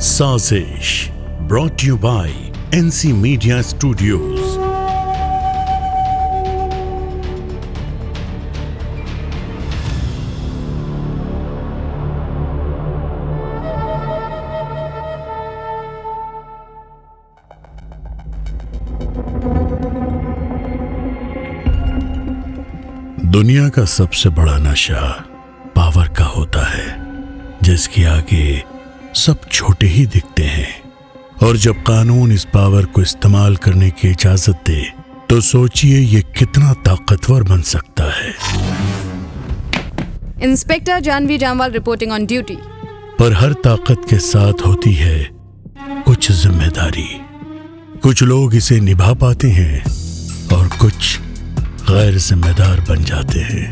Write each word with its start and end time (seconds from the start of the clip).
Saazish 0.00 1.08
brought 1.48 1.84
you 1.84 1.96
by 1.96 2.30
NC 2.74 3.12
media 3.12 3.60
studios 3.62 4.38
दुनिया 23.32 23.68
का 23.68 23.84
सबसे 23.84 24.28
बड़ा 24.28 24.56
नशा 24.58 25.02
पावर 25.76 26.08
का 26.08 26.24
होता 26.24 26.66
है, 26.66 26.86
जिसके 27.62 28.04
आगे 28.04 28.77
सब 29.18 29.48
छोटे 29.52 29.86
ही 29.86 30.04
दिखते 30.06 30.42
हैं। 30.44 30.68
और 31.42 31.56
जब 31.56 31.82
कानून 31.82 32.32
इस 32.32 32.44
पावर 32.54 32.84
को 32.84 33.02
इस्तेमाल 33.02 33.56
करने 33.56 33.90
की 33.90 34.08
इजाज़त 34.10 34.62
दे 34.66 34.82
तो 35.30 35.40
सोचिए 35.42 35.98
ये 35.98 36.20
कितना 36.38 36.72
ताकतवर 36.86 37.42
बन 37.42 37.62
सकता 37.64 38.04
है। 38.14 38.34
Inspector 40.42 41.00
Janvi 41.00 41.38
Jamwal 41.38 41.70
reporting 41.72 42.12
on 42.12 42.26
duty. 42.26 42.56
पर 43.18 43.32
हर 43.34 43.52
ताकत 43.64 44.06
के 44.10 44.18
साथ 44.24 44.66
होती 44.66 44.92
है 44.94 45.18
कुछ 46.04 46.30
ज़िम्मेदारी। 46.32 47.08
कुछ 48.02 48.22
लोग 48.22 48.54
इसे 48.54 48.78
निभा 48.80 49.12
पाते 49.16 49.48
हैं 49.50 49.82
और 50.56 50.68
कुछ 50.80 51.18
गैर 51.90 52.18
जिम्मेदार 52.18 52.80
बन 52.88 53.04
जाते 53.04 53.40
हैं। 53.42 53.66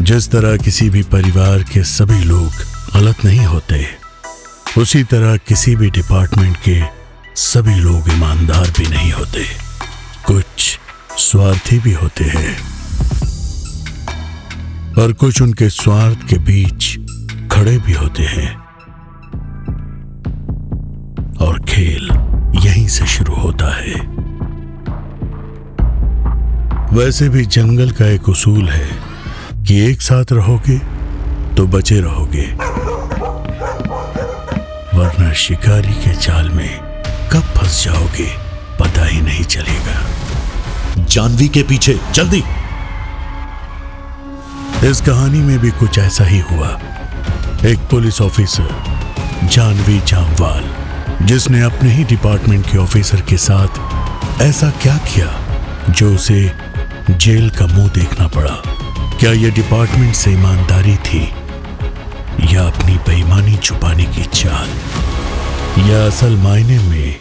जिस 0.00 0.30
तरह 0.30 0.56
किसी 0.56 0.88
भी 0.90 1.02
परिवार 1.12 1.62
के 1.72 1.82
सभी 1.86 2.22
लोग 2.24 2.64
गलत 2.94 3.24
नहीं 3.24 3.46
होते 3.46 3.84
उसी 4.78 5.04
तरह 5.04 5.36
किसी 5.36 5.76
भी 5.76 5.90
डिपार्टमेंट 5.90 6.56
के 6.56 6.82
सभी 7.36 7.74
लोग 7.74 8.08
ईमानदार 8.12 8.70
भी 8.78 8.86
नहीं 8.86 9.12
होते। 9.12 9.44
कुछ 10.26 10.78
स्वार्थी 11.18 11.78
भी 11.78 11.92
होते 11.92 12.24
हैं। 12.24 12.56
और 15.02 15.12
कुछ 15.12 15.42
उनके 15.42 15.68
स्वार्थ 15.70 16.28
के 16.28 16.38
बीच 16.38 16.98
खड़े 17.52 17.78
भी 17.78 17.92
होते 17.92 18.22
हैं। 18.22 18.56
और 21.36 21.60
खेल 21.68 22.08
यहीं 22.66 22.88
से 22.88 23.06
शुरू 23.06 23.34
होता 23.34 23.76
है। 23.76 23.94
वैसे 26.96 27.28
भी 27.28 27.46
जंगल 27.46 27.90
का 27.90 28.06
एक 28.06 28.28
उसूल 28.28 28.68
है 28.68 28.98
कि 29.64 29.80
एक 29.80 30.02
साथ 30.02 30.24
रहोगे 30.32 30.78
तो 31.54 31.66
बचे 31.66 32.00
रहोगे। 32.00 32.85
वरना 34.96 35.32
शिकारी 35.32 35.92
के 35.92 36.12
जाल 36.16 36.48
में 36.50 36.80
कब 37.32 37.42
फंस 37.56 37.84
जाओगे 37.84 38.26
पता 38.80 39.04
ही 39.04 39.20
नहीं 39.20 39.44
चलेगा। 39.44 41.04
जानवी 41.04 41.48
के 41.48 41.62
पीछे 41.62 41.98
जल्दी! 42.12 42.42
इस 44.88 45.00
कहानी 45.00 45.38
में 45.38 45.58
भी 45.58 45.70
कुछ 45.70 45.98
ऐसा 45.98 46.24
ही 46.24 46.38
हुआ। 46.40 46.68
एक 47.64 47.78
पुलिस 47.90 48.20
ऑफिसर 48.22 49.48
जानवी 49.52 50.00
जामवाल 50.00 50.64
जिसने 51.26 51.60
अपने 51.62 51.90
ही 51.90 52.04
डिपार्टमेंट 52.04 52.66
के 52.66 52.78
ऑफिसर 52.78 53.20
के 53.20 53.36
साथ 53.36 54.42
ऐसा 54.42 54.70
क्या 54.82 54.96
किया 54.96 55.30
जो 55.90 56.14
उसे 56.14 56.52
जेल 57.10 57.50
का 57.50 57.66
मुँह 57.66 57.88
देखना 57.88 58.28
पड़ा। 58.28 58.62
क्या 59.20 59.32
यह 59.32 59.54
डिपार्टमेंट 59.54 60.14
से 60.14 60.30
ईमानदारी 60.30 60.96
थी? 60.96 61.32
चाल 64.34 64.68
या 65.90 66.06
असल 66.06 66.36
मायने 66.36 66.78
में 66.78 67.16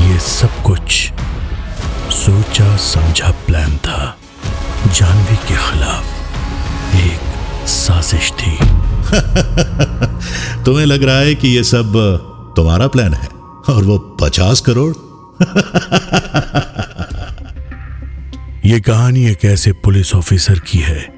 ये 0.00 0.18
सब 0.18 0.62
कुछ 0.62 1.12
सोचा 2.10 2.76
समझा 2.76 3.30
प्लान 3.30 3.76
था। 3.76 4.18
जानवी 4.86 5.36
के 5.36 5.52
खिलाफ 5.54 6.04
एक 6.94 7.20
साजिश 7.68 8.32
थी। 8.32 8.56
तुम्हें 10.64 10.86
लग 10.86 11.02
रहा 11.02 11.18
है 11.18 11.34
कि 11.34 11.48
यह 11.48 11.62
सब 11.62 11.92
तुम्हारा 12.56 12.86
प्लान 12.86 13.14
है 13.14 13.28
और 13.74 13.84
वो 13.84 13.98
पचास 13.98 14.60
करोड़? 14.60 14.94
ये 18.64 18.80
कहानी 18.80 19.26
एक 19.26 19.44
ऐसे 19.44 19.72
पुलिस 19.72 20.14
ऑफिसर 20.14 20.58
की 20.58 20.78
है 20.78 21.14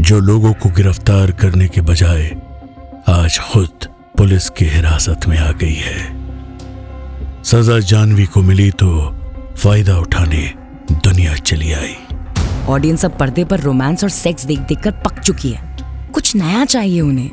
जो 0.00 0.20
लोगों 0.20 0.52
को 0.52 0.68
गिरफ़्तार 0.68 1.30
करने 1.30 1.68
के 1.68 1.80
बजाय 1.80 2.36
आज 3.08 3.38
खुद 3.38 3.84
पुलिस 4.18 4.48
की 4.50 4.64
हिरासत 4.64 5.26
में 5.28 5.36
आ 5.38 5.50
गई 5.52 5.74
है। 5.74 7.42
सजा 7.44 7.78
जानवी 7.78 8.24
को 8.26 8.42
मिली 8.42 8.70
तो 8.70 8.88
फ़ायदा 9.56 9.96
उठाने 9.98 10.42
दुनिया 10.92 11.34
चली 11.36 11.72
आई। 11.72 11.94
ऑडियंस 12.68 13.04
अब 13.04 13.18
पर्दे 13.18 13.44
पर 13.44 13.60
रोमांस 13.60 14.04
और 14.04 14.10
सेक्स 14.10 14.44
देख 14.44 14.58
देख 14.58 14.82
कर 14.82 14.90
पक 14.90 15.20
चुकी 15.20 15.50
है। 15.50 15.76
कुछ 16.12 16.34
नया 16.36 16.64
चाहिए 16.64 17.00
उन्हें? 17.00 17.30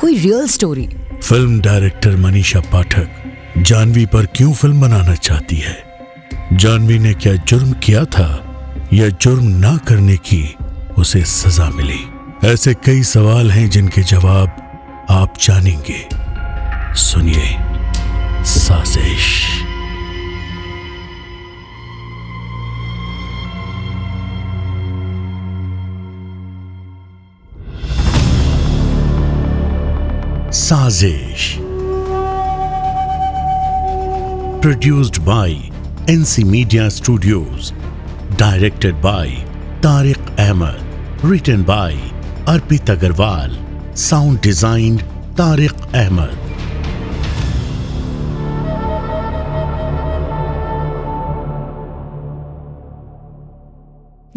कोई 0.00 0.18
real 0.18 0.46
story 0.48 0.86
film 1.22 1.60
director 1.60 2.16
Manisha 2.16 2.60
Pathak 2.60 3.58
Janvi 3.58 4.06
पर 4.06 4.26
क्यों 4.26 4.52
फ़िल्म 4.52 4.80
बनाना 4.80 5.14
चाहती 5.14 5.56
है? 5.56 5.76
जानवी 6.52 6.98
ने 6.98 7.14
क्या 7.14 7.34
जुर्म 7.34 7.72
किया 7.72 8.04
था 8.04 8.30
या 8.92 9.08
जुर्म 9.08 9.46
ना 9.58 9.76
करने 9.76 10.16
की 10.16 10.56
उसे 10.98 11.24
सजा 11.24 11.70
मिली? 11.70 12.00
ऐसे 12.44 12.74
कई 12.74 13.02
सवाल 13.02 13.50
हैं 13.50 13.70
जिनके 13.70 14.02
जवाब 14.02 14.66
आप 15.10 15.34
जानेंगे। 15.40 16.08
सुनिए 16.94 17.56
Saazish. 18.44 19.26
Saazish. 30.52 31.56
Produced 34.62 35.18
by 35.18 35.52
NC 36.10 36.44
media 36.44 36.88
studios 36.88 37.72
directed 38.38 38.94
by 38.94 39.30
Tariq 39.82 40.18
Ahmed 40.38 41.22
written 41.24 41.64
by 41.64 41.96
Arpit 42.48 42.90
Agarwal 42.90 43.69
sound 43.94 44.40
designed 44.40 45.04
Tariq 45.34 45.74
Ahmed. 45.94 46.49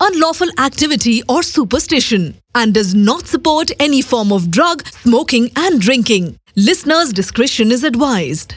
unlawful 0.00 0.48
activity, 0.58 1.22
or 1.28 1.42
superstition, 1.42 2.34
and 2.54 2.72
does 2.72 2.94
not 2.94 3.26
support 3.26 3.70
any 3.80 4.02
form 4.02 4.32
of 4.32 4.50
drug, 4.50 4.86
smoking, 4.88 5.50
and 5.56 5.80
drinking. 5.80 6.38
Listeners' 6.54 7.12
discretion 7.12 7.70
is 7.72 7.84
advised. 7.84 8.54